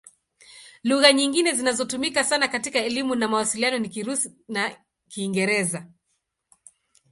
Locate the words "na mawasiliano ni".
3.15-3.89